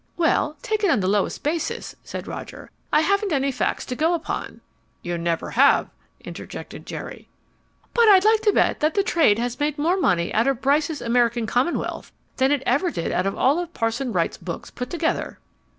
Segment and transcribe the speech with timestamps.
[0.17, 2.71] "Well, take it on the lowest basis," said Roger.
[2.91, 4.61] "I haven't any facts to go upon"
[5.03, 7.27] "You never have," interjected Jerry.
[7.93, 11.01] "But I'd like to bet that the Trade has made more money out of Bryce's
[11.03, 15.37] American Commonwealth than it ever did out of all Parson Wright's books put together."